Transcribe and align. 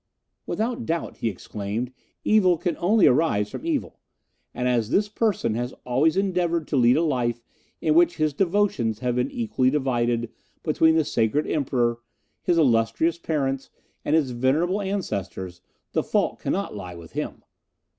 "Without 0.47 0.87
doubt," 0.87 1.17
he 1.17 1.29
exclaimed, 1.29 1.91
"evil 2.23 2.57
can 2.57 2.75
only 2.79 3.05
arise 3.05 3.51
from 3.51 3.67
evil, 3.67 3.99
and 4.51 4.67
as 4.67 4.89
this 4.89 5.07
person 5.07 5.53
has 5.53 5.75
always 5.85 6.17
endeavoured 6.17 6.67
to 6.67 6.75
lead 6.75 6.97
a 6.97 7.03
life 7.03 7.43
in 7.81 7.93
which 7.93 8.15
his 8.17 8.33
devotions 8.33 8.97
have 9.01 9.15
been 9.17 9.29
equally 9.29 9.69
divided 9.69 10.31
between 10.63 10.95
the 10.95 11.05
sacred 11.05 11.45
Emperor, 11.45 11.99
his 12.41 12.57
illustrious 12.57 13.19
parents, 13.19 13.69
and 14.03 14.15
his 14.15 14.31
venerable 14.31 14.81
ancestors, 14.81 15.61
the 15.91 16.01
fault 16.01 16.39
cannot 16.39 16.75
lie 16.75 16.95
with 16.95 17.11
him. 17.11 17.43